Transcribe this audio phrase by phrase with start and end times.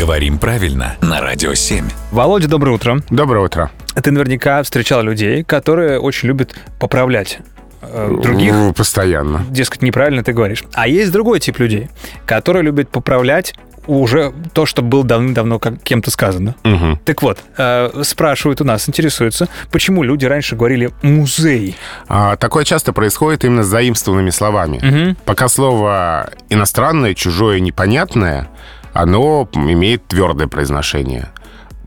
[0.00, 1.84] Говорим правильно на Радио 7.
[2.10, 3.02] Володя, доброе утро.
[3.10, 3.70] Доброе утро.
[4.02, 7.40] Ты наверняка встречал людей, которые очень любят поправлять
[7.82, 8.50] э, других.
[8.50, 9.44] Ну, Постоянно.
[9.50, 10.64] Дескать, неправильно ты говоришь.
[10.72, 11.90] А есть другой тип людей,
[12.24, 13.54] которые любят поправлять
[13.86, 16.54] уже то, что было давным-давно как кем-то сказано.
[16.64, 16.98] Мгм.
[17.04, 21.76] Так вот, э, спрашивают у нас, интересуются, почему люди раньше говорили «музей».
[22.08, 24.80] А, такое часто происходит именно с заимствованными словами.
[24.82, 25.16] Мгм.
[25.26, 28.48] Пока слово иностранное, чужое, непонятное,
[28.92, 31.28] оно имеет твердое произношение.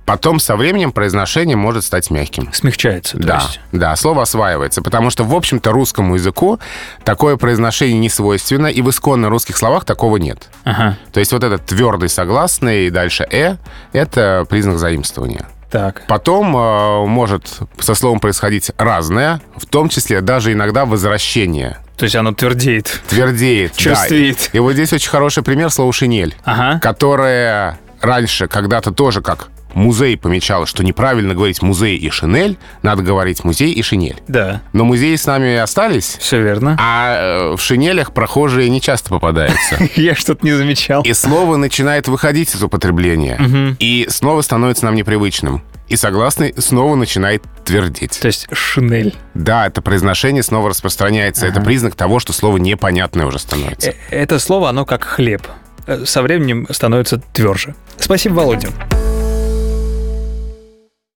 [0.06, 2.52] Потом со временем произношение может стать мягким.
[2.52, 3.62] Смягчается, Да, есть.
[3.72, 6.60] да, слово осваивается, потому что, в общем-то, русскому языку
[7.06, 10.50] такое произношение не свойственно, и в исконно русских словах такого нет.
[10.66, 13.56] Ага, То есть вот этот твердый согласный и дальше «э»—
[13.94, 15.46] это признак заимствования.
[15.72, 16.04] так.
[16.08, 21.78] Потом э, может со словом происходить разное, в том числе даже иногда возвращение.
[22.04, 23.00] То есть оно твердеет.
[23.08, 23.72] Твердеет.
[23.72, 23.78] да.
[23.78, 24.50] Черствеет.
[24.52, 26.78] И вот здесь очень хороший пример слова «шинель», Ага.
[26.82, 33.46] которое раньше когда-то тоже как музей помечало, что неправильно говорить музей и шинель, надо говорить
[33.46, 34.18] музей и шинель.
[34.28, 36.76] Да, Но музеи с нами остались, все верно.
[36.78, 39.78] а э, в шинелях прохожие не часто попадаются.
[39.96, 41.04] Я что-то не замечал.
[41.04, 43.76] И слово начинает выходить из употребления.
[43.80, 45.64] И снова становится нам непривычным.
[45.88, 48.20] И согласный снова начинает твердить.
[48.20, 49.16] То есть шинель.
[49.34, 51.46] Да, это произношение снова распространяется.
[51.46, 53.90] Это признак того, что слово непонятное уже становится.
[53.92, 55.46] Э, Это слово, оно как хлеб.
[55.86, 57.76] Э, Со временем становится тверже.
[58.00, 58.70] Спасибо, Володя.